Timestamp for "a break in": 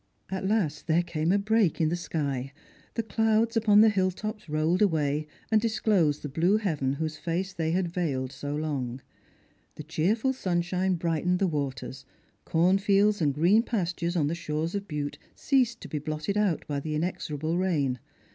1.31-1.89